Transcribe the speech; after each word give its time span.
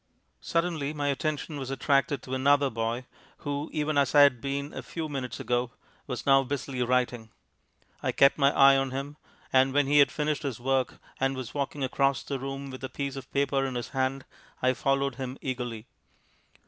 Suddenly 0.39 0.93
my 0.93 1.09
attention 1.09 1.59
was 1.59 1.69
attracted 1.69 2.23
to 2.23 2.33
another 2.33 2.71
boy, 2.71 3.05
who, 3.45 3.69
even 3.71 3.99
as 3.99 4.15
I 4.15 4.21
had 4.21 4.41
been 4.41 4.73
a 4.73 4.81
few 4.81 5.07
minutes 5.07 5.39
ago, 5.39 5.73
was 6.07 6.25
now 6.25 6.41
busily 6.41 6.81
writing. 6.81 7.29
I 8.01 8.11
kept 8.11 8.39
my 8.39 8.49
eye 8.49 8.75
on 8.77 8.89
him, 8.89 9.17
and 9.53 9.75
when 9.75 9.85
he 9.85 9.99
had 9.99 10.11
finished 10.11 10.41
his 10.41 10.59
work, 10.59 10.95
and 11.19 11.35
was 11.35 11.53
walking 11.53 11.83
across 11.83 12.23
the 12.23 12.39
room 12.39 12.71
with 12.71 12.83
a 12.83 12.89
piece 12.89 13.15
of 13.15 13.31
paper 13.31 13.63
in 13.63 13.75
his 13.75 13.89
hand, 13.89 14.25
I 14.59 14.73
followed 14.73 15.17
him 15.17 15.37
eagerly. 15.39 15.85